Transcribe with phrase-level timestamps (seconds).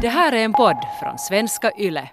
[0.00, 2.08] Det här är en podd från svenska YLE.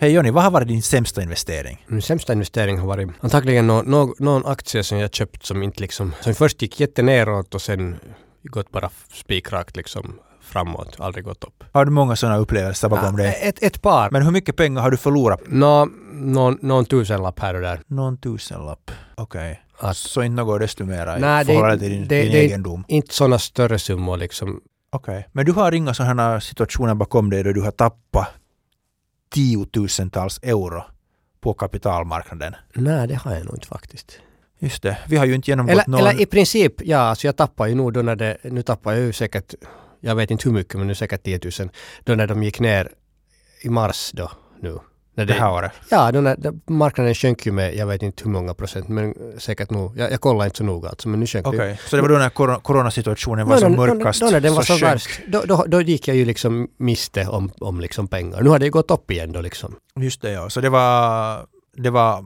[0.00, 1.84] Hej Jonny, vad har varit din sämsta investering?
[1.86, 5.80] Min sämsta investering har varit antagligen nå, nå, någon aktie som jag köpt som inte
[5.80, 7.96] liksom, som först gick jätteneråt och sen
[8.42, 10.18] gått bara spikrakt liksom
[10.48, 11.64] framåt, aldrig gått upp.
[11.72, 13.38] Har du många sådana upplevelser bakom dig?
[13.42, 14.10] ett, ett par.
[14.10, 15.40] Men hur mycket pengar har du förlorat?
[15.46, 17.80] Nå, någon, någon tusenlapp här och där.
[17.86, 18.90] Någon tusenlapp.
[19.14, 19.62] Okej.
[19.80, 22.38] Att- Så inte något desto mera i Nej, det- förhållande till din, det- din det-
[22.44, 22.84] egendom?
[22.88, 24.60] Inte sådana större summor liksom.
[24.92, 25.28] Okej.
[25.32, 28.28] Men du har inga sådana situationer bakom dig då du har tappat
[29.34, 30.82] tiotusentals euro
[31.40, 32.54] på kapitalmarknaden?
[32.74, 34.18] Nej, det har jag nog inte faktiskt.
[34.58, 34.98] Just det.
[35.08, 36.00] Vi har ju inte genomgått Eller, någon...
[36.00, 39.00] eller i princip, ja, alltså jag tappar ju nog då när det, nu tappar jag
[39.00, 39.54] ju säkert,
[40.00, 41.68] jag vet inte hur mycket, men nu säkert 10 000,
[42.04, 42.88] då när de gick ner
[43.62, 44.30] i mars då,
[44.62, 44.78] nu.
[45.14, 45.72] När det här året.
[45.90, 49.14] Ja, då när då marknaden sjönk ju med, jag vet inte hur många procent, men
[49.38, 51.58] säkert nog, jag, jag kollar inte så noga alltså, men nu sjönk Okej.
[51.58, 51.78] det.
[51.90, 54.20] Så det var då när kor- coronasituationen var Då- som då- då- mörkast?
[54.20, 57.52] Då när den var sjönk- värst, då, då, då gick jag ju liksom miste om,
[57.60, 58.42] om liksom pengar.
[58.42, 59.76] Nu har det ju gått upp igen då liksom.
[60.00, 60.50] Just det, ja.
[60.50, 61.46] Så det var,
[61.76, 62.24] det var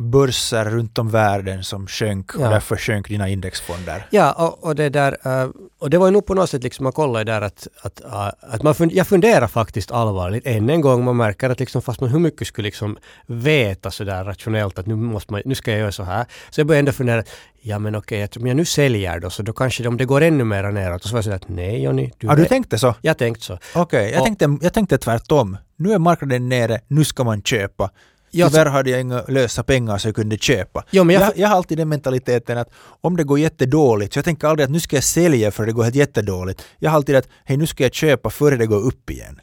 [0.00, 2.50] börser runt om världen som sjönk och Ja.
[2.50, 4.06] därför sjönk dina indexfonder.
[4.10, 5.48] Ja, och, och det där, eh,
[5.80, 8.00] och det var ju nog på något sätt liksom, man kollar ju där att, att,
[8.04, 11.82] eh, att man fund, jag funderar faktiskt allvarligt än en gång, man märker att liksom,
[11.82, 15.70] fast man hur mycket skulle liksom veta sådär rationellt att nu måste man, nu ska
[15.70, 16.26] jag göra så här.
[16.50, 17.22] Så jag började ändå fundera,
[17.62, 20.44] ja men okej, om jag nu säljer då så då kanske om det går ännu
[20.44, 22.78] mer neråt, och så var jag sådär att nej Jonny, du Har du tänkt det
[22.78, 22.94] så?
[23.00, 23.58] Jag tänkte så.
[23.74, 25.56] Okej, jag, Och- tänkte, jag tänkte tvärtom.
[25.76, 27.90] Nu är marknaden nere, nu ska man köpa.
[28.30, 30.84] Ja, Tyvärr hade jag inga lösa pengar så jag kunde köpa.
[30.90, 32.68] Jo, men jag- jag, jag har alltid den mentaliteten att
[33.00, 35.72] om det går jättedåligt, så jag tänker aldrig att nu ska jag sälja för det
[35.72, 36.62] går helt jättedåligt.
[36.78, 39.40] Jag har alltid att hej nu ska jag köpa före det går upp igen.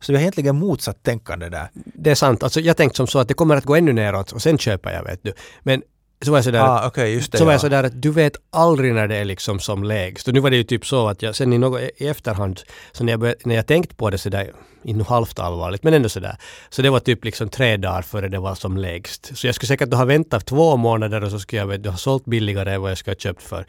[0.00, 1.68] Så vi har egentligen motsatt tänkande där.
[1.74, 4.32] Det är sant, alltså jag tänkte som så att det kommer att gå ännu neråt
[4.32, 5.32] och sen köper jag vet du.
[5.62, 5.82] Men
[6.24, 7.38] så var jag sådär, Ah, Okej, just det.
[7.38, 7.54] så var ja.
[7.54, 10.28] jag sådär att du vet aldrig när det är liksom som lägst.
[10.28, 12.60] Och nu var det ju typ så att jag sen i, något, i efterhand,
[12.92, 14.52] så när jag, började, när jag tänkt på det sådär,
[14.84, 16.36] inte halvt allvarligt, men ändå sådär.
[16.70, 19.36] Så det var typ liksom tre dagar före det var som lägst.
[19.38, 22.24] Så jag skulle säkert ha väntat två månader och så skulle jag vet, ha sålt
[22.24, 23.66] billigare än vad jag skulle ha köpt för.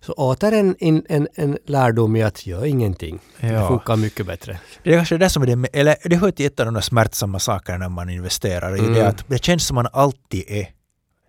[0.00, 3.18] Så åter en, en, en, en lärdom i att gör ingenting.
[3.40, 3.68] Det Ja.
[3.68, 4.58] funkar mycket bättre.
[4.82, 6.80] Det är kanske det som är det, eller det hör till ett av de där
[6.80, 8.68] smärtsamma sakerna när man investerar.
[8.74, 8.92] Mm.
[8.94, 10.66] Det att det känns som man alltid är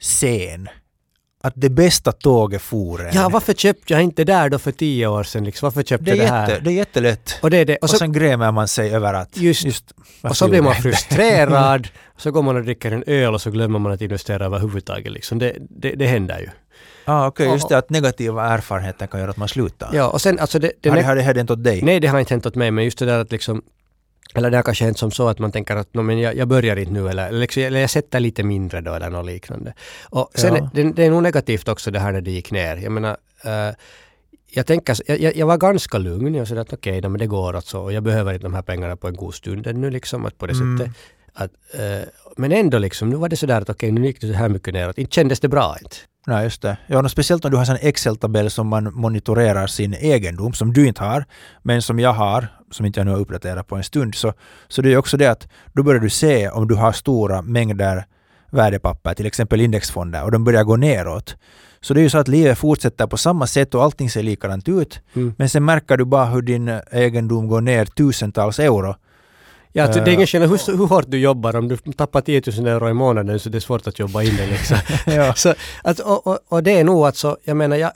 [0.01, 0.69] sen.
[1.43, 3.15] Att det bästa tåget for en.
[3.15, 5.43] Ja, varför köpte jag inte där då för tio år sedan?
[5.43, 5.65] Liksom?
[5.67, 6.49] Varför köpte det, är det här?
[6.49, 7.39] jätte, det är jättelätt.
[7.41, 7.75] Och det är det.
[7.77, 9.65] Och Och, så, sen grämer man sig över att Just-
[10.21, 11.87] varför och så blir man frustrerad.
[12.17, 15.11] så går man och dricker en öl och så glömmer man att investera överhuvudtaget.
[15.13, 15.39] Liksom.
[15.39, 16.49] Det, det, det händer ju.
[17.05, 19.89] Ah, Okej, just Och- det att negativa erfarenheter kan göra att man slutar.
[19.93, 20.71] Ja, och sen alltså det...
[20.81, 21.81] det har, det, har det hänt åt dig?
[21.81, 23.61] nej, det har inte hänt åt mig, men just det där att liksom
[24.35, 26.47] eller det har kanske hänt som så att man tänker att "Nå, men jag, jag
[26.47, 29.73] börjar inte nu eller, eller, liksom, eller jag sätter lite mindre då eller något liknande.
[30.09, 30.69] Och sen, Ja.
[30.73, 32.77] det, det är nog negativt också det här när det gick ner.
[32.77, 33.75] Jag menar, eh,
[34.51, 36.35] jag, tänker, jag, jag- var ganska lugn.
[36.35, 37.79] Jag sa att okej, okay, men det går alltså.
[37.79, 40.25] Och jag behöver inte de här pengarna på en god stund ännu liksom.
[40.25, 40.77] Att på det Mm.
[40.77, 40.93] sättet.
[41.33, 42.07] Att, eh,
[42.37, 44.73] men ändå liksom, nu var det sådär att okej, nu gick det så här mycket
[44.73, 44.97] neråt.
[44.97, 45.95] Inte kändes det bra inte.
[46.29, 46.77] Nej, just det.
[46.87, 50.87] Ja, och speciellt om du har en Excel-tabell som man monitorerar sin egendom, som du
[50.87, 51.25] inte har,
[51.63, 54.33] men som jag har, som inte jag nu har uppdaterat på en stund, så,
[54.67, 58.05] så det är också det att då börjar du se om du har stora mängder
[58.51, 61.35] värdepapper, till exempel indexfonder, och de börjar gå neråt.
[61.81, 64.69] Så det är ju så att livet fortsätter på samma sätt och allting ser likadant
[64.69, 65.33] ut, Mm.
[65.37, 68.95] men sen märker du bara hur din egendom går ner tusentals euro.
[69.71, 71.55] Ja, alltså, det är ingen skillnad hur, hur hårt du jobbar.
[71.55, 74.35] Om du tappar 10 000 euro i månaden så det är svårt att jobba in
[74.35, 74.77] det liksom.
[75.13, 75.33] Ja.
[75.33, 75.53] så,
[75.83, 77.91] att, och, och, och det är nog alltså, jag menar, jag,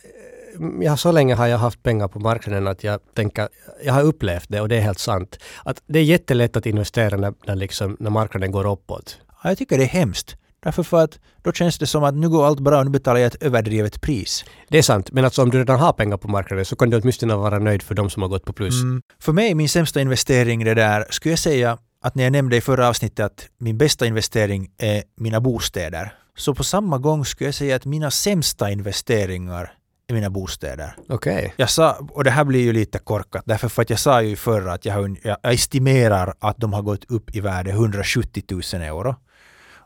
[0.81, 3.47] jag, så länge har jag haft pengar på marknaden att jag tänker,
[3.83, 5.39] jag har upplevt det och det är helt sant.
[5.63, 9.17] Att det är jättelätt att investera när, när, liksom, när marknaden går uppåt.
[9.43, 10.35] Ja, Jag tycker det är hemskt.
[10.63, 13.19] Därför för att då känns det som att nu går allt bra och nu betalar
[13.19, 14.45] jag ett överdrivet pris.
[14.69, 16.97] Det är sant, men alltså om du redan har pengar på marknaden så kan du
[16.97, 18.81] åtminstone vara nöjd för de som har gått på plus.
[18.81, 19.01] Mm.
[19.19, 22.61] För mig, min sämsta investering, det där, skulle jag säga att när jag nämnde i
[22.61, 26.13] förra avsnittet att min bästa investering är mina bostäder.
[26.37, 29.73] Så på samma gång skulle jag säga att mina sämsta investeringar
[30.07, 30.95] är mina bostäder.
[31.09, 31.53] Okej.
[31.57, 34.35] Jag sa, och det här blir ju lite korkat, därför för att jag sa ju
[34.35, 38.43] förra att jag, jag estimerar att de har gått upp i värde 170
[38.73, 39.15] 000 euro.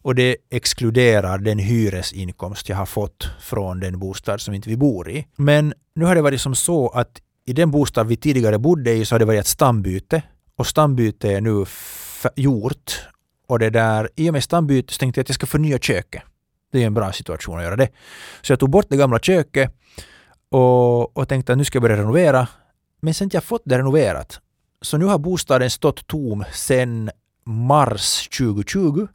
[0.02, 5.10] Och det exkluderar den hyresinkomst jag har fått från den bostad som inte vi bor
[5.10, 5.28] i.
[5.36, 9.06] Men nu har det varit som så att i den bostad vi tidigare bodde i
[9.06, 10.22] så har det varit ett stambyte.
[10.56, 11.66] Och stambyte är nu
[12.36, 13.08] gjort.
[13.48, 16.24] Och det där, i och med stambyte så tänkte jag att jag ska förnya köket.
[16.72, 17.90] Det är en bra situation att göra det.
[18.42, 19.72] Så jag tog bort det gamla köket
[20.50, 22.48] och, och tänkte att nu ska jag börja renovera.
[23.02, 24.40] Men sen jag fått det renoverat
[24.82, 27.10] så nu har bostaden stått tom sedan
[27.46, 29.08] mars 2020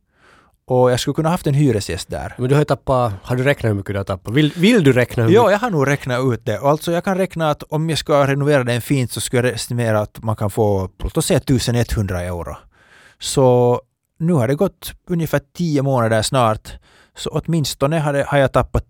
[0.64, 2.34] och jag skulle kunna haft en hyresgäst där.
[2.38, 4.34] Men du har ju tappat, har du räknat hur mycket du har tappat?
[4.34, 5.42] Vill, vill du räkna hur mycket?
[5.42, 6.58] Ja, jag har nog räknat ut det.
[6.58, 10.00] Alltså jag kan räkna att om jag ska renovera den fint så skulle jag estimera
[10.00, 12.56] att man kan få, låt oss säga 1100 euro.
[13.18, 13.80] Så
[14.18, 16.72] nu har det gått ungefär 10 månader snart.
[17.16, 18.84] Så åtminstone har, det, har jag tappat,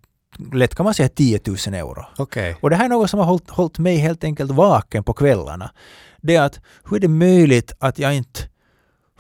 [0.53, 2.05] lätt kan man säga 10 000 euro.
[2.19, 2.57] Okej.
[2.61, 5.71] Och det här är något som har hållit, hållit mig helt enkelt vaken på kvällarna.
[6.23, 8.41] Det är att hur är det möjligt att jag inte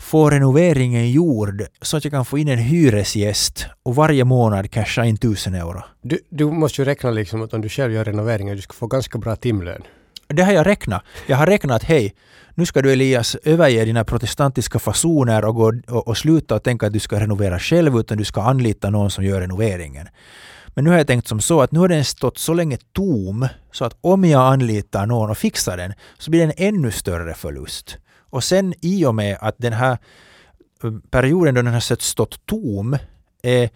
[0.02, 5.04] får renoveringen gjord så att jag kan få in en hyresgäst och varje månad casha
[5.04, 5.82] in 1000 euro.
[6.02, 8.87] Du, du måste ju räkna liksom att om du själv gör renoveringar, du ska få
[8.87, 9.82] ganska bra timlön.
[10.28, 11.02] Det har jag räknat.
[11.26, 12.14] Jag har räknat att hej,
[12.54, 16.87] nu ska du Elias överge dina protestantiska fasoner och, gå, och, och sluta och tänka
[16.87, 20.08] att du ska renovera själv utan du ska anlita någon som gör renoveringen.
[20.75, 23.48] Men nu har jag tänkt som så att nu har den stått så länge tom
[23.72, 27.34] så att om jag anlitar någon och fixar den så blir det en ännu större
[27.34, 27.98] förlust.
[28.32, 29.99] Och sen i och med att den här
[30.84, 32.96] eh, perioden då den har stått tom
[33.43, 33.70] är,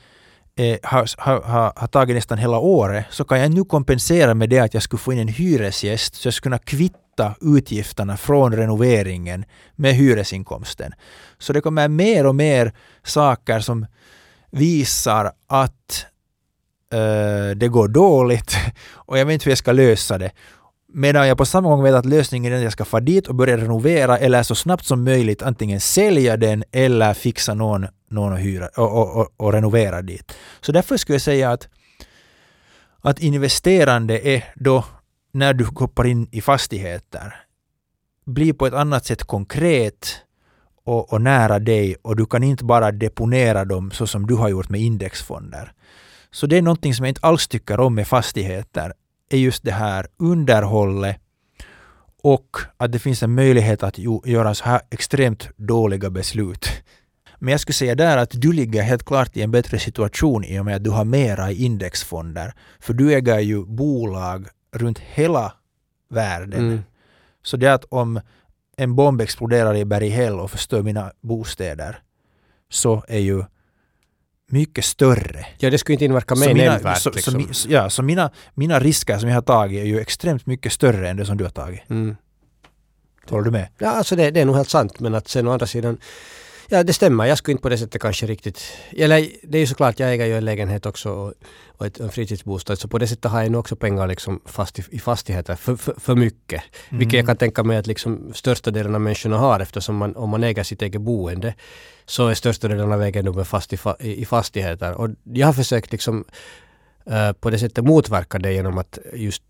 [0.57, 4.51] eh, har, har, har, har tagit nästan hela året så kan jag nu kompensera med
[4.51, 8.57] det att jag skulle få in en hyresgäst så jag skulle kunna kvitta utgifterna från
[8.57, 9.45] renoveringen
[9.75, 10.93] med hyresinkomsten.
[11.39, 12.73] Så det kommer mer och mer
[13.05, 13.87] saker som
[14.51, 16.07] visar att
[16.93, 18.57] eh, det går dåligt
[18.93, 20.31] och jag vet inte hur jag ska lösa det.
[20.99, 23.35] Medan jag på samma gång vet att lösningen är att jag ska få dit och
[23.35, 28.39] börja renovera eller så snabbt som möjligt antingen sälja den eller fixa någon, någon och,
[28.39, 30.33] hyra, och, och, och, och renovera dit.
[30.61, 31.69] Så därför skulle jag säga att,
[33.01, 34.85] att investerande är då
[35.33, 37.35] när du hoppar in i fastigheter
[38.27, 40.17] Bli på ett annat sätt konkret
[40.85, 44.49] och, och nära dig och du kan inte bara deponera dem så som du har
[44.49, 45.73] gjort med indexfonder.
[46.31, 48.93] Så det är någonting som jag inte alls tycker om med fastigheter
[49.31, 51.17] är just det här underhållet
[52.23, 56.69] och att det finns en möjlighet att göra så här extremt dåliga beslut.
[57.39, 60.61] Men jag skulle säga där att du ligger helt klart i en bättre situation i
[60.61, 62.55] och med att du har mera i indexfonder.
[62.81, 65.53] För du äger ju bolag runt hela
[66.11, 66.61] världen.
[66.61, 66.83] Mm.
[67.43, 68.21] Så det att om
[68.77, 71.99] en bomb exploderar i Berghäll och förstör mina bostäder
[72.69, 73.45] så är ju
[74.49, 75.47] mycket större.
[75.59, 76.99] Ja, det skulle inte inverka mig nämnvärt.
[76.99, 77.47] så, liksom.
[77.47, 80.73] så, så, ja, så mina, mina risker som jag har tagit är ju extremt mycket
[80.73, 81.91] större än det som du har tagit.
[81.91, 82.17] mm.
[83.29, 83.69] Håller du med?
[83.79, 85.99] Ja, alltså det, det är nog helt sant, men att sen å andra sidan
[86.69, 87.27] Ja, det stämmer.
[87.27, 88.63] Jag skulle inte på det sättet kanske riktigt...
[88.97, 91.33] Eller det är ju såklart, jag äger ju en lägenhet också och,
[91.67, 94.79] och ett, en fritidsbostad, så på det sättet har jag nog också pengar liksom fast
[94.79, 96.63] i, i fastigheter för, för, för mycket.
[96.89, 100.31] Vilket jag kan tänka mig att liksom största delen av människorna har eftersom man, om
[100.31, 101.55] man äger sitt eget boende
[102.07, 104.95] så är största delen av egendomen fast i, fa, i, i fastigheter.
[104.95, 106.25] Och jag har försökt liksom
[107.07, 109.43] eh, på det sättet motverka det genom att just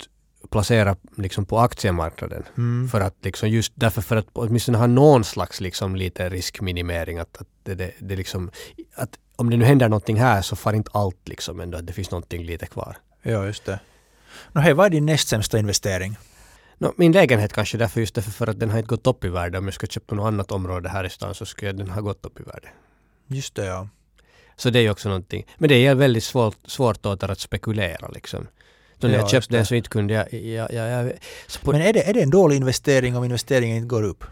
[0.50, 2.42] placera liksom på aktiemarknaden.
[2.56, 2.88] Mm.
[2.88, 7.18] För att liksom just därför för att åtminstone ha någon slags liksom lite riskminimering.
[7.18, 8.50] Att, att det, det, det liksom,
[8.94, 11.78] att om det nu händer någonting här så far inte allt liksom ändå.
[11.78, 12.96] Att det finns någonting lite kvar.
[13.22, 13.80] Ja, just det.
[14.52, 16.16] Nå, hej, vad är din näst sämsta investering?
[16.78, 19.28] Nå, min lägenhet kanske därför just därför för att den har inte gått upp i
[19.28, 19.58] värde.
[19.58, 22.26] Om jag skulle köpa något annat område här i stan så skulle den ha gått
[22.26, 22.68] upp i värde.
[23.26, 23.88] Just det, ja.
[24.56, 25.46] Så det är ju också någonting.
[25.58, 28.46] Men det är väldigt svårt, svårt åter att spekulera liksom.
[28.98, 30.32] Då när Ja, jag köpte den så inte kunde jag...
[30.32, 31.12] jag, jag, jag
[31.46, 34.24] så Men är det, är det en dålig investering om investeringen inte går upp?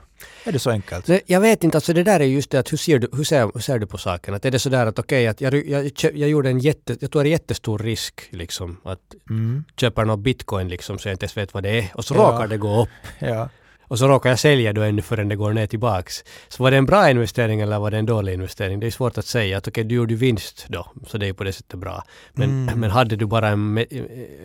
[0.45, 1.07] Är det så enkelt?
[1.07, 3.25] Det, jag vet inte, alltså det där är just det att hur ser du, hur
[3.25, 4.35] ser, hur ser du på saken?
[4.35, 7.11] Att är det sådär att okej, att jag, jag, jag, jag gjorde en jätte, jag
[7.11, 8.99] tog en jättestor risk liksom att
[9.31, 9.65] Mm.
[9.81, 12.19] köpa någon bitcoin liksom så jag inte ens vet vad det är och så Ja.
[12.21, 13.49] råkar det gå upp Ja.
[13.89, 16.25] Och så råkar jag sälja då ännu förrän det går ner tillbaks.
[16.49, 18.81] Så var det en bra investering eller var det en dålig investering?
[18.81, 19.59] Det är svårt att säga.
[19.59, 22.05] Att okej, du gjorde vinst då, så det är på det sättet bra.
[22.33, 22.81] Men, Mm.
[22.81, 23.79] men hade du bara en,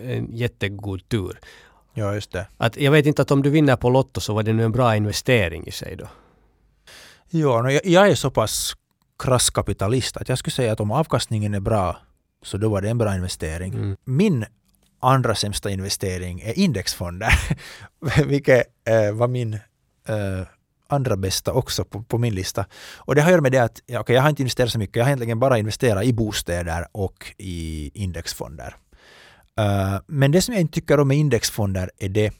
[0.03, 1.39] en jättegod tur?
[1.93, 2.47] ja, just det.
[2.57, 4.71] Att jag vet inte att om du vinner på Lotto så var det nu en
[4.71, 6.07] bra investering i sig då.
[7.29, 8.73] Ja, no, jag, jag är så pass
[9.23, 11.97] krass kapitalist att jag skulle säga att om avkastningen är bra
[12.43, 13.73] så då var det en bra investering.
[13.73, 13.97] Mm.
[14.03, 14.45] Min
[14.99, 17.33] andra sämsta investering är indexfonder,
[18.25, 19.53] vilket eh, var min
[20.07, 20.47] eh,
[20.87, 22.65] andra bästa också på, på min lista.
[22.95, 24.95] Och det har att göra med det att okay, jag har inte investerat så mycket,
[24.95, 28.75] jag har egentligen bara investerat i bostäder och i indexfonder.
[29.59, 32.33] Uh, men det som jag inte tycker om med indexfonder är det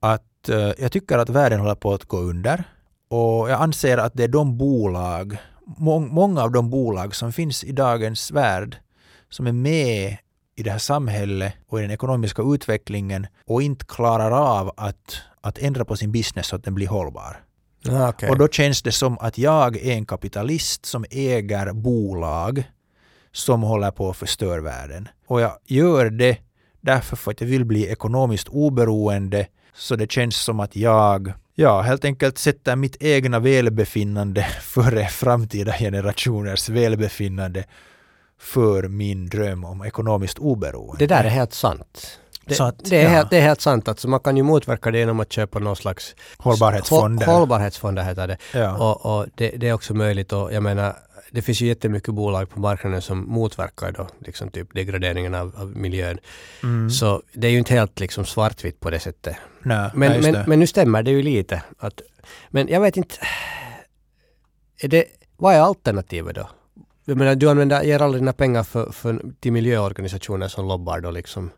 [0.00, 2.64] att uh, jag tycker att världen håller på att gå under
[3.08, 7.64] och jag anser att det är de bolag, må- många av de bolag som finns
[7.64, 8.76] i dagens värld
[9.28, 10.16] som är med
[10.56, 15.58] i det här samhället och i den ekonomiska utvecklingen och inte klarar av att, att
[15.58, 17.44] ändra på sin business så att den blir hållbar.
[17.88, 18.28] Ah, okay.
[18.30, 22.64] Och då känns det som att jag är en kapitalist som äger bolag
[23.32, 25.08] som håller på att förstöra världen.
[25.26, 26.38] Och jag gör det
[26.80, 31.80] därför för att jag vill bli ekonomiskt oberoende så det känns som att jag ja,
[31.80, 37.64] helt enkelt sätter mitt egna välbefinnande före framtida generationers välbefinnande
[38.42, 40.96] för min dröm om ekonomiskt oberoende.
[40.98, 42.18] Det där är helt sant.
[42.46, 43.08] Det, Så att, det, är ja.
[43.08, 43.88] helt, det är helt sant.
[43.88, 47.26] Alltså man kan ju motverka det genom att köpa någon slags Hållbarhetsfonder.
[47.26, 48.38] Hå- hållbarhetsfonder heter det.
[48.54, 48.76] Ja.
[48.76, 50.96] Och, och det, det är också möjligt och jag menar
[51.30, 55.76] det finns ju jättemycket bolag på marknaden som motverkar då liksom typ degraderingen av, av
[55.76, 56.18] miljön.
[56.62, 56.90] Mm.
[56.90, 59.36] Så det är ju inte helt liksom svartvitt på det sättet.
[59.62, 60.44] Nej, nej, Men, just men, det.
[60.46, 61.62] men nu stämmer det ju lite.
[61.78, 62.00] Att,
[62.50, 63.14] men jag vet inte.
[64.80, 65.04] Är det,
[65.36, 66.48] vad är alternativet då?
[67.04, 71.10] Jag menar, du använder, ger aldrig dina pengar för, för, till miljöorganisationer som lobbar då
[71.10, 71.50] liksom.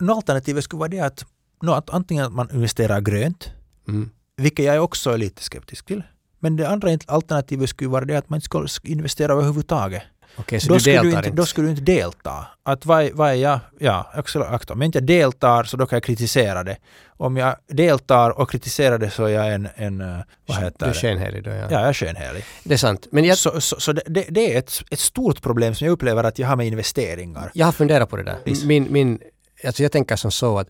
[0.00, 1.24] Nå, alternativet skulle vara det att,
[1.62, 3.50] nå, att antingen att man investerar grönt,
[3.88, 4.10] Mm.
[4.36, 6.02] vilket jag också är lite skeptisk till.
[6.38, 10.02] Men det andra alternativet skulle vara det att man inte skulle investera överhuvudtaget.
[10.40, 11.36] Okej, så då, du skulle deltar du inte, inte?
[11.36, 12.46] då skulle du inte delta.
[12.62, 13.60] Att vad, vad är jag?
[13.78, 14.70] Ja, exakt.
[14.70, 16.76] Om jag inte deltar så då kan jag kritisera det.
[17.06, 20.06] Om jag deltar och kritiserar det så är jag en, en eh,
[20.46, 20.94] vad du heter är det?
[20.98, 21.56] skenhelig då, ja.
[21.56, 22.44] Ja, jag är skenhelig.
[22.64, 23.06] Det är sant.
[23.10, 26.24] Men jag, Så, så, så det, det, är ett, ett stort problem som jag upplever
[26.24, 27.50] att jag har med investeringar.
[27.54, 28.38] jag har funderat på det där.
[28.66, 29.20] Min, min,
[29.64, 30.68] alltså jag tänker som så att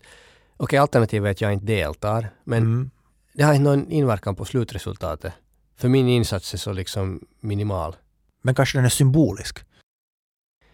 [0.57, 2.89] okej, alternativet är att jag inte deltar, men Mm.
[3.33, 5.33] det har inte någon inverkan på slutresultatet.
[5.77, 7.95] För min insats är så liksom minimal.
[8.41, 9.59] Men kanske den är symbolisk.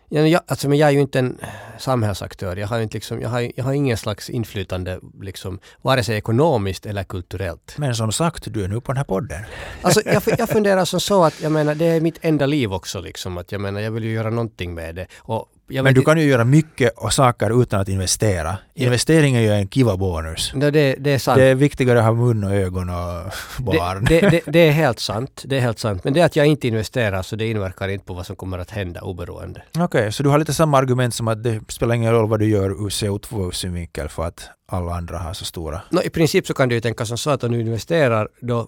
[0.09, 1.37] Ja, jag, alltså, men jag är ju inte en
[1.77, 2.55] samhällsaktör.
[2.55, 6.85] Jag har, inte liksom, jag har, jag har ingen slags inflytande, liksom, vare sig ekonomiskt
[6.85, 7.75] eller kulturellt.
[7.77, 9.43] Men som sagt, du är nu på den här podden.
[9.81, 13.01] Alltså, jag, jag funderar som så att jag menar, det är mitt enda liv också.
[13.01, 15.07] Liksom, att jag menar, jag vill ju göra någonting med det.
[15.17, 18.57] Och Men du kan ju göra mycket och saker utan att investera.
[18.73, 20.53] Investering är ju en kiva bonus.
[20.53, 21.37] No, det, det är sant.
[21.37, 24.05] Det är viktigare att ha mun och ögon och barn.
[24.05, 25.43] Det, det, det, är helt sant.
[25.45, 26.03] Det är helt sant.
[26.03, 28.71] Men det att jag inte investerar så det inverkar inte på vad som kommer att
[28.71, 29.63] hända oberoende.
[29.79, 32.49] Okej, så du har lite samma argument som att det spelar ingen roll vad du
[32.49, 35.81] gör ur CO2-synvinkel för att alla andra har så stora...
[35.89, 38.59] No, I princip så kan du ju tänka som så att om du investerar då,
[38.59, 38.67] eh,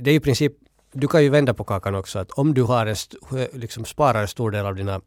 [0.00, 0.52] det är ju i princip,
[0.92, 2.96] du kan ju vända på kakan också att om du har en
[3.52, 5.00] liksom sparar en stor del av dina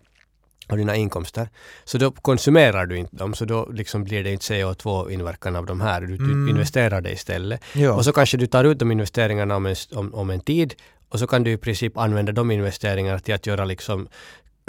[0.69, 1.49] av dina inkomster.
[1.85, 5.81] Så då konsumerar du inte dem, så då liksom blir det inte CO2-inverkan av de
[5.81, 6.01] här.
[6.01, 6.49] Du typ Mm.
[6.49, 7.61] investerar det istället.
[7.73, 7.93] Ja.
[7.93, 10.73] Och så kanske du tar ut de investeringarna om en, om, om en tid
[11.09, 14.07] och så kan du i princip använda de investeringarna till att göra liksom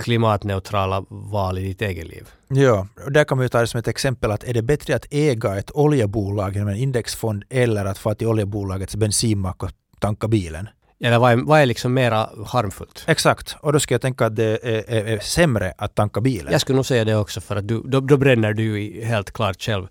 [0.02, 2.28] klimatneutrala val i ditt eget liv.
[2.48, 4.96] Ja, och där kan man ju ta det som ett exempel att är det bättre
[4.96, 9.70] att äga ett oljebolag genom en indexfond eller att få till oljebolagets bensinmack och
[10.00, 10.68] tanka bilen?
[11.04, 13.04] Eller vad är, vad är liksom mera harmfullt?
[13.06, 16.52] Exakt, och då ska jag tänka att det är, är, är sämre att tanka bilen.
[16.52, 19.30] Jag skulle nog säga det också för att du, då, då bränner du ju helt
[19.30, 19.86] klart själv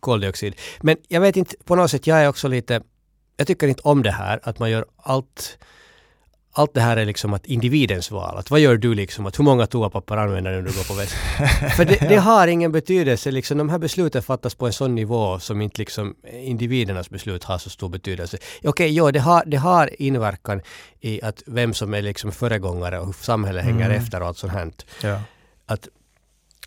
[0.00, 0.54] koldioxid.
[0.80, 2.82] Men jag vet inte, på något sätt, jag är också lite...
[3.36, 5.58] Jag tycker inte om det här att man gör allt...
[6.52, 8.38] Allt det här är liksom att individens val.
[8.38, 9.26] Att vad gör du liksom?
[9.26, 11.12] Att hur många toapapper använder du när du går på väst?
[11.76, 13.30] För det, det har ingen betydelse.
[13.30, 17.58] Liksom, de här besluten fattas på en sån nivå som inte liksom individernas beslut har
[17.58, 18.38] så stor betydelse.
[18.64, 20.60] Okej, jo, det har, det har inverkan
[21.00, 23.98] i att vem som är liksom föregångare och hur samhället hänger Mm.
[24.02, 24.70] efter och allt sånt här
[25.02, 25.20] Ja.
[25.66, 25.88] att,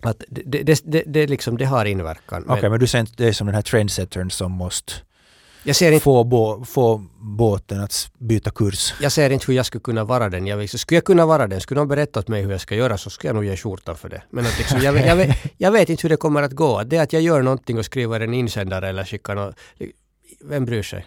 [0.01, 2.43] att det, det, det, det, liksom, det har inverkan.
[2.47, 4.93] Okej, Men men du säger inte det är som den här trendsettern som måste
[5.63, 8.93] jag, ser inte, få, bå, få båten att byta kurs.
[9.01, 10.47] jag ser inte hur jag skulle kunna vara den.
[10.47, 12.75] Jag, vet- skulle jag kunna vara den, skulle någon berätta åt mig hur jag ska
[12.75, 14.23] göra så skulle jag nog ge skjortan för det.
[14.29, 16.83] Men att liksom, jag, vet- jag, vet, jag vet inte hur det kommer att gå.
[16.83, 19.55] Det att jag gör någonting och skriver en insändare eller skickar något...
[20.49, 21.05] Vem bryr sig?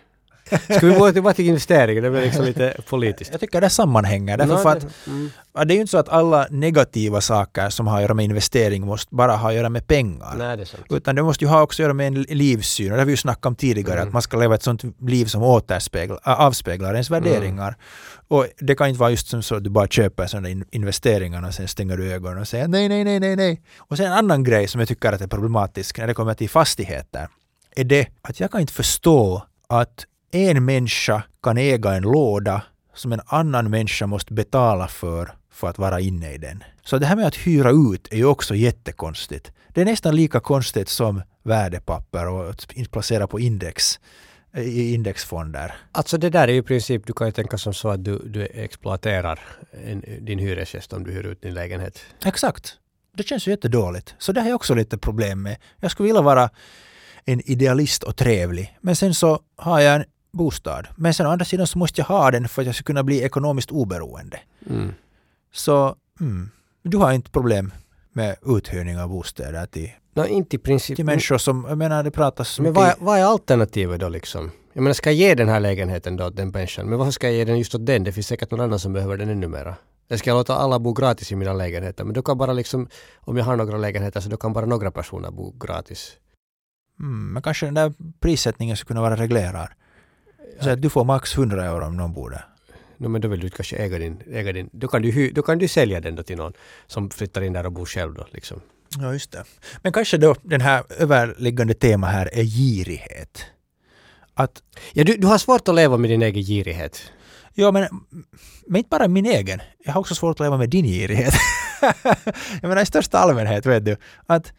[0.77, 2.03] Ska vi gå tillbaka till investeringen?
[2.05, 3.31] Det blir liksom lite politiskt.
[3.31, 4.37] Jag tycker det sammanhänger.
[4.39, 5.31] Därför för att det- mm.
[5.53, 8.87] det är ju inte så att alla negativa saker som har att göra med investering
[8.87, 10.35] måste bara ha att göra med pengar.
[10.39, 10.95] Nej, det.
[10.97, 12.91] Utan det måste ju ha också att göra med en livssyn.
[12.93, 14.09] Och det har vi ju snackat om tidigare, Mm.
[14.09, 17.77] att man ska leva ett sånt liv som återspeglar, avspeglar ens värderingar.
[18.29, 21.47] Och det kan inte vara just som så att du bara köper sådana in- investeringar
[21.49, 23.63] och sen stänger du ögonen och säger nej, nej, nej, nej, nej.
[23.79, 26.51] Och sen en annan grej som jag tycker att är problematisk när det kommer till
[26.51, 27.29] fastigheter
[27.77, 30.05] är det att jag kan inte förstå att
[30.35, 32.63] en människa kan äga en låda
[32.95, 36.65] som en annan människa måste betala för för att vara inne i den.
[36.83, 39.53] Så det här med att hyra ut är ju också jättekonstigt.
[39.69, 44.01] Det är nästan lika konstigt som värdepapper och att placera på index
[44.57, 45.75] i indexfonder.
[45.93, 48.19] Alltså det där är ju i princip, du kan ju tänka som så att du,
[48.19, 49.41] du exploaterar
[49.85, 52.01] en, din hyresgäst om du hyr ut din lägenhet.
[52.25, 52.77] Exakt.
[53.17, 54.15] Det känns ju jättedåligt.
[54.19, 55.57] Så det har jag också lite problem med.
[55.81, 56.51] Jag skulle vilja vara
[57.25, 58.79] en idealist och trevlig.
[58.81, 60.05] Men sen så har jag en
[60.37, 60.87] bostad.
[60.97, 63.03] Men sen å andra sidan så måste jag ha den för att jag ska kunna
[63.03, 64.41] bli ekonomiskt oberoende.
[64.71, 64.93] Mm.
[65.53, 66.51] Så mm,
[66.83, 67.73] du har inte problem
[68.13, 70.97] med uthyrning av bostäder till, No, inte i princip.
[70.97, 74.51] till människor som, jag menar det pratas Men vad, är- vad är alternativet då liksom?
[74.73, 76.87] Jag menar, ska jag ge den här lägenheten då åt den människan?
[76.89, 78.05] Men varför ska jag ge den just åt den?
[78.05, 79.75] Det finns säkert någon annan som behöver den ännu mera.
[80.09, 82.89] Jag ska låta alla bo gratis i mina lägenheter, men då kan bara liksom,
[83.21, 86.13] om jag har några lägenheter så då kan bara några personer bo gratis.
[87.01, 89.69] Mm, men kanske den där prissättningen skulle kunna vara reglerad.
[90.61, 92.45] Så att du får max 100 euro om någon bor där.
[92.97, 95.59] No, men då vill du kanske äga din, äga din då, kan du, då kan
[95.59, 96.53] du sälja den då till någon
[96.87, 98.61] som flyttar in där och bor själv då liksom.
[98.99, 99.45] Ja, just det.
[99.83, 103.45] Men kanske då den här överliggande tema här är girighet.
[104.35, 107.13] Att, Ja, du, du har svårt att leva med din egen girighet.
[107.55, 107.89] ja men,
[108.67, 109.61] men inte bara min egen.
[109.85, 111.35] Jag har också svårt att leva med din girighet.
[112.63, 113.97] jag menar i största allmänhet, vet du.
[114.27, 114.53] Att,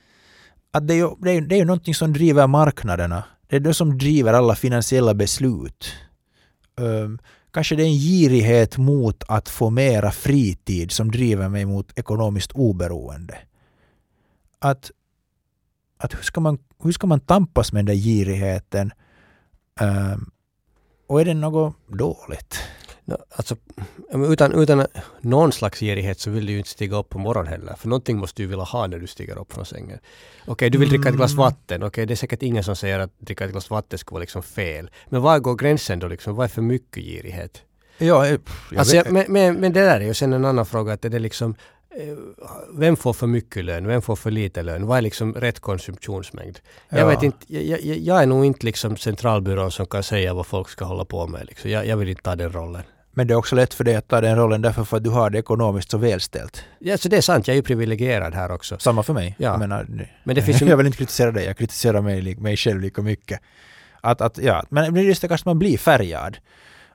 [0.71, 3.23] att det, är ju, det, är, det är ju någonting som driver marknaderna.
[3.47, 5.93] Det är det som driver alla finansiella beslut.
[6.75, 7.19] Um,
[7.51, 12.51] kanske det är en girighet mot att få mera fritid som driver mig mot ekonomiskt
[12.51, 13.37] oberoende.
[14.59, 14.91] Att,
[15.97, 18.91] att hur, ska man, hur ska man tampas med den där girigheten?
[19.81, 20.31] Um,
[21.07, 22.59] och är det något dåligt?
[23.07, 23.55] No, alltså,
[24.13, 24.85] utan, utan
[25.21, 27.73] någon slags girighet så vill du ju inte stiga upp på morgonen heller.
[27.77, 29.99] För någonting måste du vilja ha när du stiger upp från sängen.
[30.45, 31.37] Okej, du vill dricka ett glas Mm.
[31.43, 31.83] vatten.
[31.83, 34.43] Okej, det är säkert ingen som säger att dricka ett glas vatten skulle vara liksom
[34.43, 34.89] fel.
[35.09, 36.35] Men var går gränsen då liksom?
[36.35, 37.61] Vad är för mycket girighet?
[37.97, 38.31] Ja, eh,
[38.71, 40.93] jag Alltså, jag, men, men, men det där är ju sen en annan fråga.
[40.93, 41.55] Att är det liksom,
[41.99, 42.17] eh,
[42.73, 43.87] vem får för mycket lön?
[43.87, 44.85] Vem får för lite lön?
[44.87, 46.59] Vad är liksom rätt konsumtionsmängd?
[46.89, 47.05] Jag Ja.
[47.07, 50.69] vet inte, jag, jag, jag är nog inte liksom centralbyrån som kan säga vad folk
[50.69, 51.45] ska hålla på med.
[51.45, 51.71] Liksom.
[51.71, 52.83] Jag, jag vill inte ta den rollen.
[53.17, 55.09] Men det är också lätt för dig att ta den rollen därför för att du
[55.09, 56.63] har det ekonomiskt så välställt.
[56.79, 58.77] Ja, så det är sant, jag är ju privilegierad här också.
[58.79, 59.35] Samma för mig.
[59.39, 59.51] Ja.
[59.51, 62.57] Jag, menar, Men det finns ju- jag vill inte kritisera dig, jag kritiserar mig, mig
[62.57, 63.39] själv lika mycket.
[64.01, 66.37] Att, att, ja, men just det kanske man blir färgad.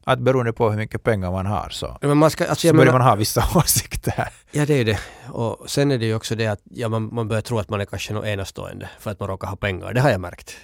[0.04, 2.86] Att beroende på hur mycket pengar man har så, Men man ska, alltså så börjar
[2.86, 4.28] menar, man ha vissa åsikter.
[4.52, 4.98] Ja, det är ju det.
[5.28, 7.80] Och sen är det ju också det att ja, man, man börjar tro att man
[7.80, 9.92] är kanske något enastående för att man råkar ha pengar.
[9.92, 10.56] Det har jag märkt.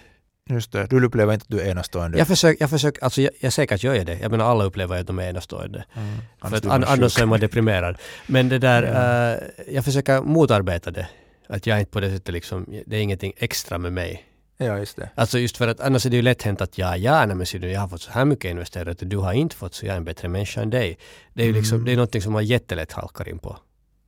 [0.51, 2.19] Just det, du upplever inte att du är enastående.
[2.19, 4.19] Jag försöker, jag försöker, alltså jag, jag säkert gör jag det.
[4.19, 5.85] Jag menar alla upplever att de är enastående.
[5.95, 6.09] Mm.
[6.41, 7.97] För Annars att man an, annars är man deprimerad.
[8.27, 9.33] Men det där, Ja.
[9.67, 11.09] eh, jag försöker motarbeta det.
[11.49, 14.25] Att jag inte på det sättet liksom, det är ingenting extra med mig.
[14.59, 15.11] Ja, just det.
[15.15, 17.47] Alltså just för att annars är det ju lätt hänt att ja, ja, nej, men
[17.47, 19.87] ser du, jag har fått så här mycket investerat och du har inte fått så
[19.87, 20.99] jag är en bättre människa än dig.
[21.35, 21.85] Det är ju liksom, Mm.
[21.87, 23.57] det är någonting som man jättelätt halkar in på.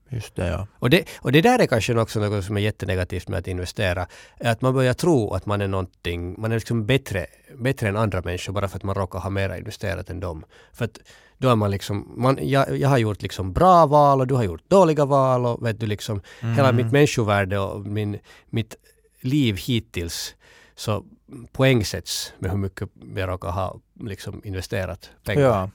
[0.09, 0.67] Just det, ja.
[0.73, 4.07] Och det, och det där är kanske också något som är jättenegativt med att investera.
[4.41, 7.27] Att man börjar tro att man är någonting, man är liksom bättre,
[7.59, 10.45] bättre än andra människor bara för att man råkar ha mera investerat än dem.
[10.73, 10.99] För att
[11.39, 14.45] då är man liksom, man, jag, jag har gjort liksom bra val och du har
[14.45, 18.19] gjort dåliga val och vet du liksom hela mitt människovärde och min,
[18.51, 18.77] mitt
[19.21, 20.35] liv hittills
[20.75, 21.05] så
[21.53, 25.43] poängsätts med hur mycket jag råkar ha liksom investerat pengar.
[25.43, 25.71] Ja.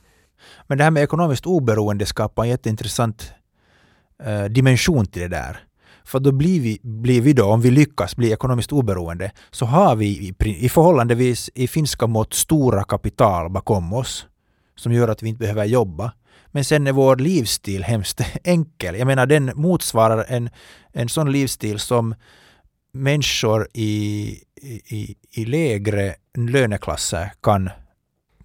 [0.67, 3.33] Men det här med ekonomiskt oberoende skapar en jätteintressant
[4.23, 5.59] eh, dimension till det där.
[6.05, 9.95] För då blir vi, blir vi då, om vi lyckas bli ekonomiskt oberoende, så har
[9.95, 14.25] vi i, i förhållandevis i finska mått stora kapital bakom oss
[14.75, 16.11] som gör att vi inte behöver jobba.
[16.47, 18.95] Men sen är vår livsstil hemskt enkel.
[18.95, 20.49] Jag menar den motsvarar en,
[20.91, 22.15] en sån livsstil som
[22.93, 24.29] människor i,
[24.87, 27.69] i, i lägre löneklasser kan,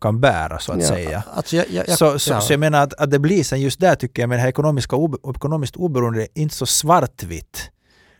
[0.00, 1.22] kan bära så att Ja, säga.
[1.34, 2.40] Alltså jag, jag, jag, Så, så, ja.
[2.40, 4.48] så jag menar att, att det blir sen just där tycker jag med det här
[4.48, 7.70] ekonomiska obe, ekonomiskt oberoende är inte så svartvitt.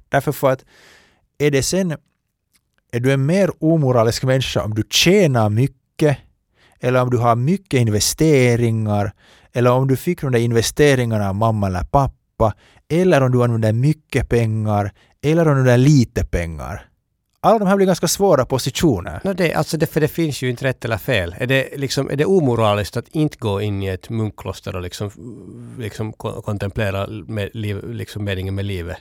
[0.09, 0.65] Därför för att
[1.39, 1.97] är det sen
[2.93, 6.19] är du en mer omoralisk människa om du tjänar mycket
[6.81, 9.13] eller om du har mycket investeringar
[9.53, 12.55] eller om du fick de där investeringarna av mamma eller pappa
[12.89, 16.88] eller om du använder mycket pengar eller om du använder lite pengar.
[17.41, 19.21] Alla de här blir ganska svåra positioner.
[19.25, 21.35] No det, alltså det, för det finns ju inte rätt eller fel.
[21.39, 25.11] Är det, liksom, är det omoraliskt att inte gå in i ett munkkloster och liksom,
[25.79, 28.97] liksom kontemplera med liv, liksom meningen med livet?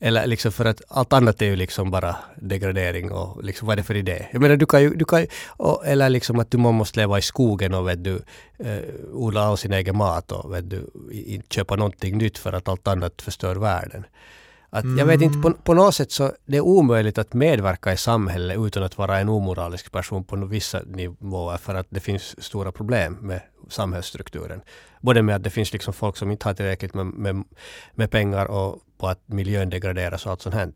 [0.00, 3.76] Eller liksom för att allt annat är ju liksom bara degradering och liksom vad är
[3.76, 4.26] det för idé?
[4.32, 7.18] Jag menar du kan ju, du kan ju och, eller liksom att du måste leva
[7.18, 8.22] i skogen och vet du,
[8.58, 8.78] eh,
[9.12, 12.88] odla all sin egen mat och vet du, inte köpa någonting nytt för att allt
[12.88, 14.04] annat förstör världen.
[14.70, 17.96] Att jag vet inte, på, på något sätt så det är omöjligt att medverka i
[17.96, 22.72] samhället utan att vara en omoralisk person på vissa nivåer för att det finns stora
[22.72, 24.60] problem med samhällsstrukturen.
[25.00, 27.44] Både med att det finns liksom folk som inte har tillräckligt med, med,
[27.94, 30.72] med pengar och på att miljön degraderas och allt sånt här.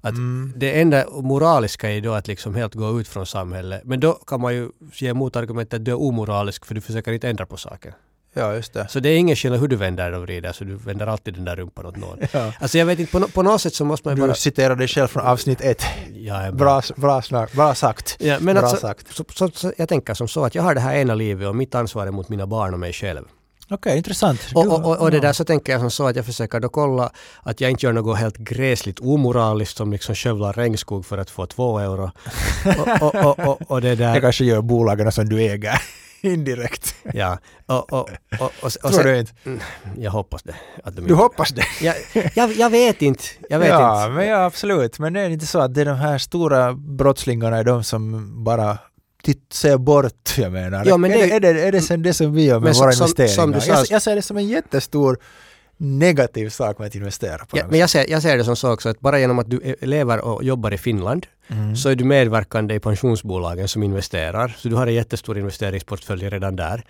[0.00, 0.52] Att Mm.
[0.56, 3.82] Det enda moraliska är då att liksom helt gå ut från samhället.
[3.84, 7.28] Men då kan man ju ge motargumentet att du är omoralisk för du försöker inte
[7.28, 7.94] ändra på saker.
[8.36, 8.86] Ja, just det.
[8.88, 11.44] Så det är ingen skillnad hur du vänder och vrider, så du vänder alltid den
[11.44, 12.18] där rumpan åt någon.
[12.32, 12.52] Ja.
[12.60, 14.34] Alltså jag vet inte, på, no- på något sätt så måste man ju Du bara...
[14.34, 15.82] citerar dig själv från avsnitt ett.
[16.30, 18.16] Är Bra, bra, snak, bra sagt.
[18.20, 19.14] Ja, men bra alltså, sagt.
[19.16, 21.56] så, så, så, jag tänker som så att jag har det här ena livet och
[21.56, 23.24] mitt ansvar är mot mina barn och mig själv.
[23.70, 24.40] Okej, intressant.
[24.54, 25.22] Och, Du- och, och, och det ja.
[25.22, 27.10] där så tänker jag som så att jag försöker då kolla
[27.42, 31.46] att jag inte gör något helt gräsligt omoraliskt som liksom skövlar regnskog för att få
[31.46, 32.10] två euro.
[33.00, 34.20] och, och, och, och, och det Jag där...
[34.20, 35.80] kanske gör bolagen som du äger
[36.32, 36.94] indirekt.
[37.12, 37.38] Ja.
[37.66, 38.08] Och, och,
[38.40, 39.32] och, och, Tror du inte?
[39.98, 40.54] jag hoppas det.
[40.84, 41.64] Att de Du inte- hoppas det?
[41.82, 41.94] Jag,
[42.34, 43.24] jag, jag vet inte.
[43.48, 44.14] Jag vet ja, inte.
[44.16, 44.98] men ja, absolut.
[44.98, 48.30] Men det är inte så att det är de här stora brottslingarna är de som
[48.44, 48.78] bara
[49.52, 50.84] se bort, jag menar.
[50.86, 52.92] Ja, men är, det- är, det, är det sen det som vi gör med våra
[52.92, 53.60] som- som- investeringar?
[53.60, 55.18] som sa- jag, jag ser det som en jättestor
[55.76, 58.72] negativ sak med att investera på Ja, men jag ser, jag ser det som så
[58.72, 61.76] också att bara genom att du eh, lever och jobbar i Finland Mm.
[61.76, 64.54] så är du medverkande i pensionsbolagen som investerar.
[64.58, 66.84] Så du har en jättestor investeringsportfölj redan där.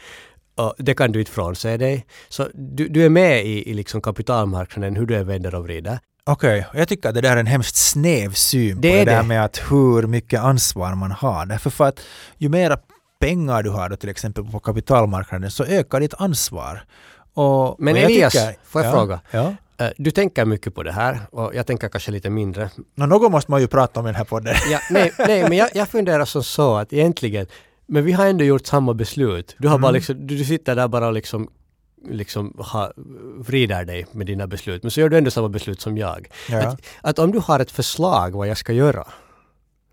[0.57, 2.07] Och det kan du inte frånse dig.
[2.29, 5.99] Så du, du är med i, i liksom kapitalmarknaden, hur du är vänder och vrider.
[6.27, 9.01] Okej, och jag tycker att det där är en hemskt snäv syn Det på det
[9.01, 9.29] är där det.
[9.29, 11.47] med att hur mycket ansvar man har.
[11.47, 12.01] Därför för att
[12.38, 12.79] ju mera
[13.20, 16.85] pengar du har då till exempel på kapitalmarknaden så ökar ditt ansvar.
[17.35, 19.20] Och, Men och jag Elias, tycker- får jag ja, fråga?
[19.31, 19.55] Ja.
[19.79, 22.70] Eh, Du tänker mycket på det här och jag tänker kanske lite mindre.
[22.94, 24.55] Nå, något måste man ju prata om i den här podden.
[24.70, 27.47] Ja, nej, nej, men jag, jag funderar som så att egentligen,
[27.87, 29.55] men vi har ändå gjort samma beslut.
[29.59, 29.94] Du har bara Mm.
[29.94, 31.51] liksom, du, du sitter där bara och liksom
[32.11, 32.92] liksom ha,
[33.38, 34.83] vrider dig med dina beslut.
[34.83, 36.29] Men så gör du ändå samma beslut som jag.
[36.51, 36.59] Ja.
[36.62, 39.07] Att, att om du har ett förslag vad jag ska göra,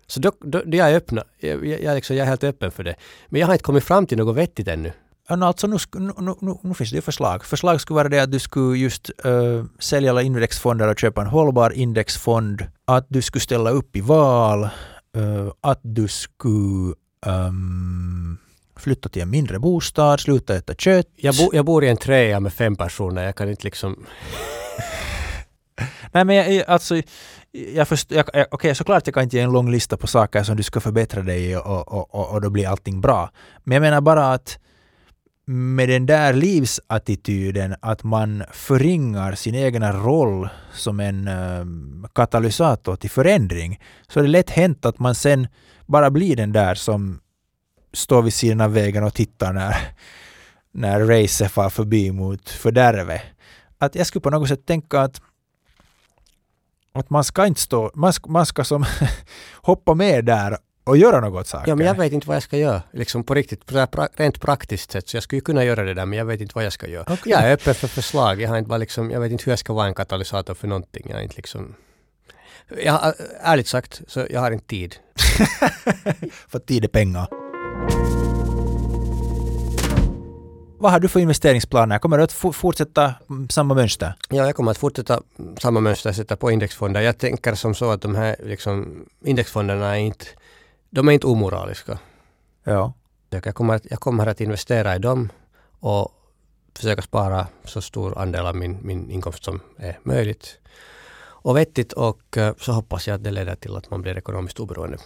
[0.06, 1.24] så då, då, då är jag öppna.
[1.38, 2.94] Jag, jag, jag, liksom, jag är helt öppen för det.
[3.28, 4.92] Men jag har inte kommit fram till något vettigt ännu.
[5.28, 7.44] Alltså nu, nu, nu, nu, finns det ju förslag.
[7.44, 11.26] Förslag skulle vara det att du skulle just uh, sälja alla indexfonder och köpa en
[11.26, 12.66] hållbar indexfond.
[12.84, 14.62] Att du skulle ställa upp i val.
[15.16, 16.94] eh, att du skulle
[17.26, 18.38] ehm,
[18.76, 21.06] flytta till en mindre bostad, sluta äta kött.
[21.16, 23.24] Jag, bo, jag bor i en träja med fem personer.
[23.24, 24.06] Jag kan inte liksom...
[26.12, 27.02] Nej men jag, alltså,
[27.74, 30.42] jag förstår, jag, jag, okej såklart jag kan inte ge en lång lista på saker
[30.42, 33.30] som du ska förbättra dig i och, och, och, och då blir allting bra.
[33.64, 34.58] Men jag menar bara att
[35.52, 41.64] med den där livsattityden att man förringar sin egna roll som en eh,
[42.14, 45.48] katalysator till förändring så är det lätt hänt att man sen
[45.86, 47.20] bara blir den där som
[47.92, 49.76] står vid sidan av vägen och tittar när,
[50.72, 53.22] när racet far förbi mot fördärvet.
[53.78, 55.20] Att jag skulle på något sätt tänka att
[56.94, 58.84] att man ska inte stå, man ska, man ska som
[59.62, 61.68] hoppa med där och göra något saker.
[61.68, 62.82] Ja, men jag vet inte vad jag ska göra.
[62.92, 65.08] Liksom på riktigt, på pra, rent praktiskt sätt.
[65.08, 67.02] Så jag skulle kunna göra det där, men jag vet inte vad jag ska göra.
[67.12, 67.32] Okej.
[67.32, 68.40] Jag är öppen för förslag.
[68.40, 70.68] Jag, har inte bara liksom, jag vet inte hur jag ska vara en katalysator för
[70.68, 71.06] någonting.
[71.10, 71.74] Jag är inte liksom...
[72.84, 74.96] Jag, har- ärligt sagt, så jag har inte tid.
[76.48, 77.28] För tid är pengar.
[80.78, 81.98] Vad har du för investeringsplaner?
[81.98, 84.14] Kommer du att for- fortsätta mm, samma mönster?
[84.28, 85.20] Ja, jag kommer att fortsätta
[85.58, 87.00] samma mönster, sätta på indexfonder.
[87.00, 90.24] Jag tänker som så att de här liksom, indexfonderna är inte,
[90.92, 91.98] de är inte omoraliska.
[92.64, 92.92] Ja.
[93.30, 95.28] Jag kommer, att, jag kommer att investera i dem
[95.80, 96.08] och
[96.76, 100.58] försöka spara så stor andel av min, min inkomst som är möjligt.
[101.44, 104.60] Och vettigt och eh, så hoppas jag att det leder till att man blir ekonomiskt
[104.60, 104.98] oberoende.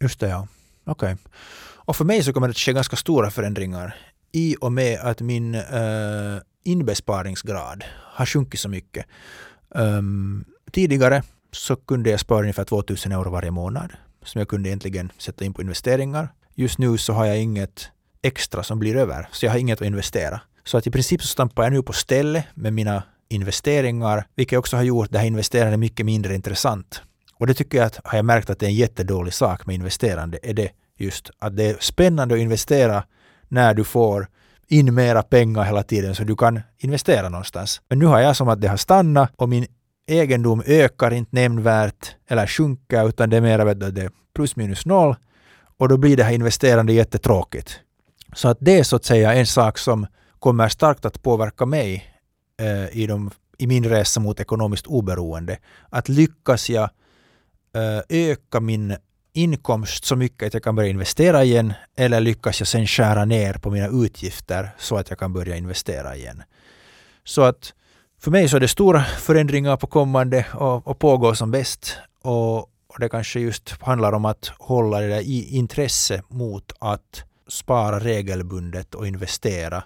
[0.00, 0.48] Just det, ja.
[0.84, 1.16] Okej.
[1.62, 3.96] Och för mig så kommer det att ske ganska stora förändringar
[4.32, 9.06] i och med att min uh, inbesparingsgrad har sjunkit så mycket.
[9.74, 13.92] Ehm, tidigare så kunde jag spara ungefär 2000 euro varje månad
[14.24, 16.28] som jag kunde egentligen sätta in på investeringar.
[16.54, 17.90] Just nu så har jag inget
[18.22, 20.40] extra som blir över, så jag har inget att investera.
[20.64, 24.76] Så att i princip så stampar jag nu på stället med mina investeringar, vilket också
[24.76, 27.02] har gjort det här investerandet mycket mindre intressant.
[27.34, 29.74] Och det tycker jag att har jag märkt att det är en jättedålig sak med
[29.74, 33.04] investerande, är det just att det är spännande att investera
[33.48, 34.26] när du får
[34.68, 37.80] in mera pengar hela tiden så du kan investera någonstans.
[37.88, 39.66] Men nu har jag som att det har stannat och min
[40.10, 44.86] egendom ökar inte nämnvärt eller sjunker utan det är mera att det är plus minus
[44.86, 45.16] noll
[45.76, 47.80] och då blir det här investerande jättetråkigt.
[48.34, 50.06] Så att det är så att säga en sak som
[50.38, 52.04] kommer starkt att påverka mig
[52.60, 55.58] eh, i, de, i min resa mot ekonomiskt oberoende.
[55.88, 56.90] Att lyckas jag
[57.74, 58.96] eh, öka min
[59.32, 63.54] inkomst så mycket att jag kan börja investera igen eller lyckas jag sen skära ner
[63.54, 66.42] på mina utgifter så att jag kan börja investera igen.
[67.24, 67.72] Så att
[68.20, 71.96] för mig så är det stora förändringar på kommande och, och pågår som bäst.
[72.22, 77.24] Och, och det kanske just handlar om att hålla det där i intresse mot att
[77.48, 79.82] spara regelbundet och investera.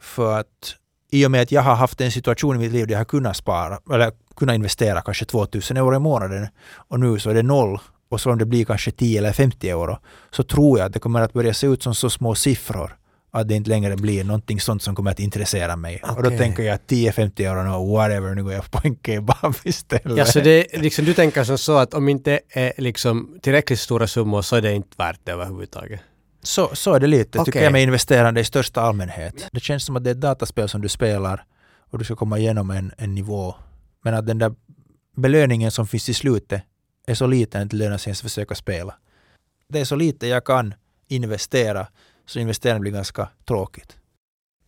[0.00, 0.74] För att
[1.10, 3.04] i och med att jag har haft en situation i mitt liv där jag har
[3.04, 7.42] kunnat spara, eller kunnat investera kanske 2000 euro i månaden och nu så är det
[7.42, 9.98] noll och så om det blir kanske 10 eller 50 euro
[10.30, 12.96] så tror jag att det kommer att börja se ut som så små siffror
[13.40, 16.02] att det inte längre blir någonting sånt som kommer att intressera mig.
[16.16, 20.18] Och då tänker jag 10-50 euro, no, whatever, nu går jag på en kebab istället.
[20.18, 24.06] Ja, så det, liksom, du tänker som så att om inte är liksom tillräckligt stora
[24.06, 26.00] summor så är det inte värt det överhuvudtaget?
[26.42, 27.62] Så, så är det lite, tycker Okej.
[27.62, 29.48] jag med investerande i största allmänhet.
[29.52, 31.44] Det känns som att det är ett dataspel som du spelar
[31.90, 33.54] och du ska komma igenom en, en nivå.
[34.04, 34.54] Men att den där
[35.16, 36.62] belöningen som finns i slutet
[37.06, 38.94] är så liten att det lönar sig ens försöka spela.
[39.68, 40.74] Det är så lite jag kan
[41.08, 41.86] investera
[42.26, 43.96] så investeringen blir ganska tråkigt.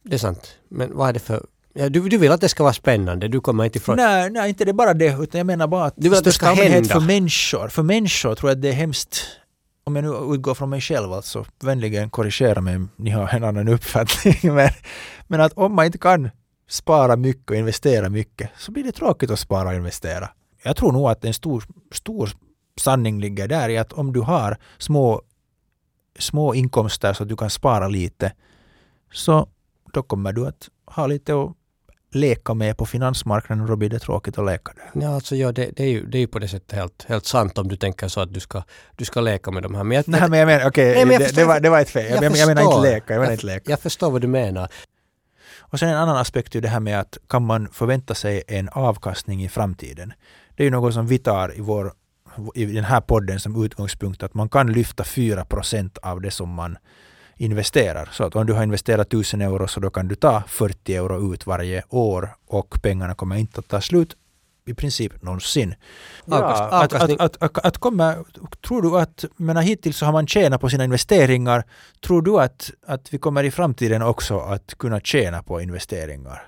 [0.03, 0.55] Det är sant.
[0.69, 1.47] Men vad är det för...
[1.73, 3.97] Ja, du, du vill att det ska vara spännande, du kommer inte ifrån...
[3.97, 6.33] Nej, nej, inte det bara det, utan jag menar bara att Du vill att det
[6.33, 6.89] ska hända.
[6.89, 9.39] för människor, för människor tror jag att det är hemskt
[9.89, 13.45] om jag nu utgår från mig själv alltså, vänligen korrigera mig om ni har en
[13.45, 14.35] annan uppfattning.
[14.55, 14.71] Men,
[15.27, 16.31] men att om man inte kan
[16.69, 20.29] spara mycket och investera mycket så blir det tråkigt att spara och investera.
[20.63, 22.31] Jag tror nog att en stor, stor
[22.81, 25.23] sanning ligger där i att om du har små,
[26.19, 28.33] små inkomster så att du kan spara lite
[29.13, 29.49] så
[29.93, 31.53] då kommer du att ha lite att
[32.13, 35.03] leka med på finansmarknaden och då blir det tråkigt att leka där.
[35.03, 37.27] Ja, alltså, ja det, det, är ju, det är ju på det sättet helt, helt
[37.27, 38.63] sant om du tänker så att du ska,
[38.97, 39.85] du ska leka med de här.
[39.85, 42.11] Men jag, Nej, men jag menar, okej, okay, det, det, var, det var ett fel.
[42.11, 43.15] Jag, jag, jag menar inte leka.
[43.15, 43.71] Jag, menar inte leka.
[43.71, 44.69] jag förstår vad du menar.
[45.71, 48.69] Och sen en annan aspekt är det här med att kan man förvänta sig en
[48.69, 50.13] avkastning i framtiden?
[50.57, 51.93] Det är ju något som vi tar i, vår,
[52.55, 56.49] i den här podden som utgångspunkt att man kan lyfta 4 procent av det som
[56.49, 56.79] man
[57.37, 58.09] investerar.
[58.13, 61.35] Så att om du har investerat 1000 euro så då kan du ta 40 euro
[61.35, 64.17] ut varje år och pengarna kommer inte att ta slut
[64.67, 65.75] i princip någonsin.
[66.25, 68.15] Ja, att, att, att, att, komma,
[68.67, 71.65] tror du att, menar hittills så har man tjänat på sina investeringar.
[72.07, 76.43] Tror du att, att vi kommer i framtiden också att kunna tjäna på investeringar?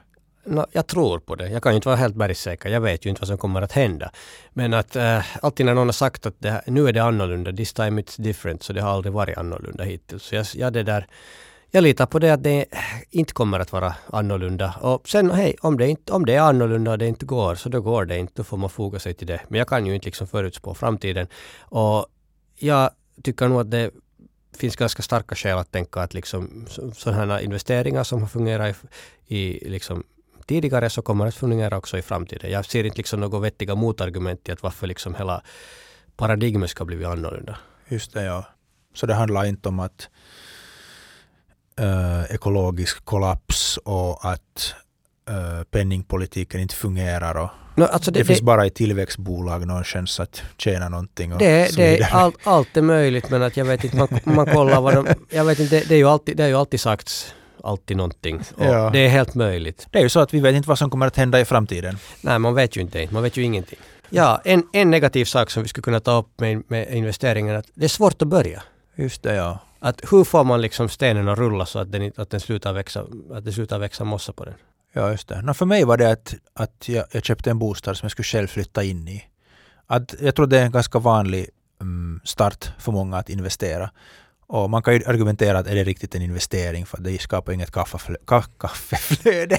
[0.44, 1.48] No, jag tror på det.
[1.48, 2.68] Jag kan ju inte vara helt bergsäker.
[2.68, 4.11] Jag vet ju inte vad som kommer att hända.
[4.53, 7.72] Men att äh, alltid när någon har sagt att det, nu är det annorlunda, this
[7.72, 10.22] time it's different, så det har aldrig varit annorlunda hittills.
[10.22, 11.07] Så jag, jag, det där,
[11.70, 12.79] jag litar på det att det eh,
[13.11, 14.74] inte kommer att vara annorlunda.
[14.81, 17.68] Och sen, hej, om det, inte, om det är annorlunda och det inte går, så
[17.68, 18.33] då går det inte.
[18.37, 19.40] Då får man foga sig till det.
[19.48, 21.26] Men jag kan ju inte liksom förutspå framtiden.
[21.61, 22.07] Och
[22.59, 22.90] jag
[23.22, 23.90] tycker nog att det
[24.59, 28.76] finns ganska starka skäl att tänka att liksom sådana här investeringar som har fungerat
[29.26, 30.05] i, i liksom
[30.51, 32.51] tidigare så kommer det att fungera också i framtiden.
[32.51, 35.43] Jag ser inte liksom några vettiga motargument till att varför liksom hela
[36.17, 37.59] paradigmet ska bli annorlunda.
[37.89, 38.45] Just det, ja.
[38.95, 40.09] Så det handlar inte om att
[41.79, 44.75] äh, ekologisk kollaps och att
[45.29, 49.85] äh, penningpolitiken inte fungerar och no, alltså det, det, finns det, bara i tillväxtbolag någon
[49.85, 51.33] chans att tjäna någonting.
[51.33, 54.47] Och det, det är all, allt är möjligt men att jag vet inte, man, man
[54.47, 56.81] kollar vad de, jag vet inte, det, det, är ju alltid, det har ju alltid
[56.81, 58.40] sagts alltid någonting.
[58.59, 58.90] Ja.
[58.92, 59.87] Det är helt möjligt.
[59.90, 61.99] Det är ju så att vi vet inte vad som kommer att hända i framtiden.
[62.20, 63.09] Nej, man vet ju inte.
[63.11, 63.79] Man vet ju ingenting.
[64.11, 67.59] Ja, en, en negativ sak som vi skulle kunna ta upp med, med investeringen är
[67.59, 68.62] att det är svårt att börja.
[68.96, 69.59] Just det, ja.
[69.79, 73.07] Att hur får man liksom stenen att rulla så att den, att den slutar växa,
[73.33, 74.55] att det slutar växa mossa på den?
[74.92, 75.42] Ja, just det.
[75.42, 78.25] No, för mig var det att, att jag, jag köpte en bostad som jag skulle
[78.25, 79.25] själv flytta in i.
[79.87, 81.49] Att jag tror det är en ganska vanlig
[81.81, 83.90] um, start för många att investera.
[84.53, 87.71] Och man kan ju argumentera att är det riktigt en investering för det skapar inget
[87.71, 88.21] kaffeflöde.
[88.25, 89.59] Ka kaffeflöde.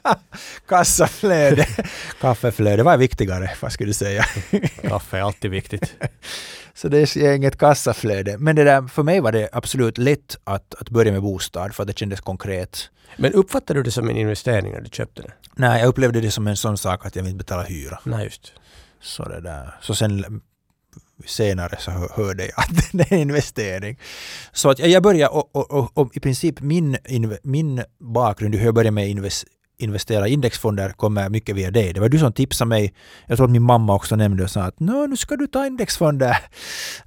[0.68, 1.66] Kassaflöde.
[2.20, 2.82] Kaffeflöde.
[2.82, 3.50] Vad är viktigare?
[3.60, 4.24] Vad skulle du säga?
[4.82, 5.94] Kaffe är alltid viktigt.
[6.74, 8.38] Så det är inget kassaflöde.
[8.38, 11.82] Men det där, för mig var det absolut lätt att, att börja med bostad för
[11.82, 12.90] att det kändes konkret.
[13.16, 15.32] Men uppfattade du det som en investering när du köpte det?
[15.54, 17.98] Nej, jag upplevde det som en sån sak att jag vill inte betala hyra.
[18.04, 18.52] Nej, just.
[19.00, 19.74] Så det där.
[19.80, 20.40] Så sen
[21.24, 23.98] senare så hörde jag att det är en investering.
[24.52, 26.96] Så att jag började och, och, och, och i princip min,
[27.42, 29.44] min bakgrund, hur jag började med invest,
[29.78, 31.92] investera i indexfonder kommer mycket via dig.
[31.92, 32.94] Det var du som tipsade mig.
[33.26, 36.36] Jag tror att min mamma också nämnde och sa att nu ska du ta indexfonder.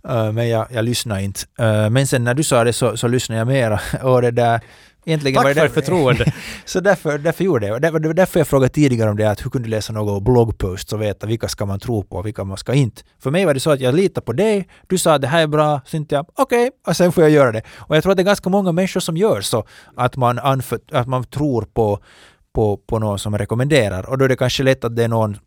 [0.09, 1.41] Uh, men jag, jag lyssnade inte.
[1.61, 3.79] Uh, men sen när du sa det så, så lyssnade jag mera.
[4.03, 4.61] Och det där,
[5.09, 6.33] Egentligen Tack för det, förtroende.
[6.65, 7.91] så därför, därför gjorde jag det.
[7.91, 11.01] var därför jag frågade tidigare om det, att hur kunde du läsa några bloggposts och
[11.01, 13.01] veta vilka ska man tro på och vilka man ska inte.
[13.19, 15.41] För mig var det så att jag litade på dig, du sa att det här
[15.41, 17.61] är bra, så inte jag okej, okay, och sen får jag göra det.
[17.75, 20.79] Och jag tror att det är ganska många människor som gör så, att man, anför,
[20.91, 21.99] att man tror på,
[22.53, 24.09] på, på någon som rekommenderar.
[24.09, 25.37] Och då är det kanske lätt att det är någon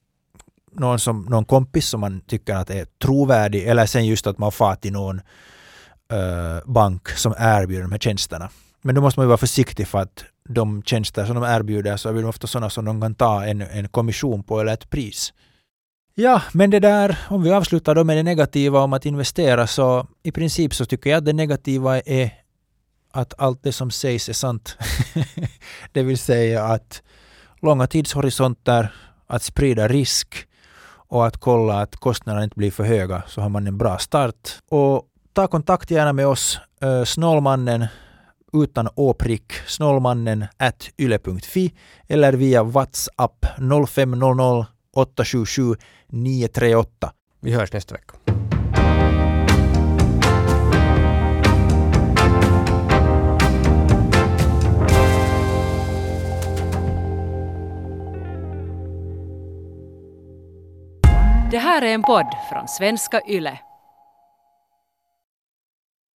[0.75, 4.53] någon, som, någon kompis som man tycker att är trovärdig eller sen just att man
[4.53, 5.21] far till någon
[6.13, 8.49] uh, bank som erbjuder de här tjänsterna.
[8.83, 12.09] Men då måste man ju vara försiktig för att de tjänster som de erbjuder så
[12.09, 15.33] är de ofta sådana som de kan ta en, en kommission på eller ett pris.
[16.15, 20.07] Ja, men det där, om vi avslutar då med det negativa om att investera så
[20.23, 22.31] i princip så tycker jag att det negativa är
[23.13, 24.79] att allt det som sägs är sant.
[25.93, 27.03] det vill säga att
[27.63, 28.95] långa tidshorisonter,
[29.27, 30.47] att sprida risk
[31.09, 34.59] och att kolla att kostnaderna inte blir för höga så har man en bra start.
[34.69, 37.87] Och ta kontakt gärna med oss, eh, Snålmannen
[38.53, 41.73] utan åprick snålmannen at yle.fi
[42.09, 43.47] eller via WhatsApp
[43.89, 45.77] 0500 877
[46.09, 47.13] 938.
[47.41, 48.15] Vi hörs nästa vecka.
[61.51, 63.59] Det här är en podd från svenska YLE.